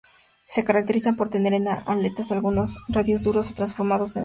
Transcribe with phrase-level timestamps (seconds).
[0.47, 4.19] Se caracterizan por tener en las aletas algunos radios duros o transformados en espinas.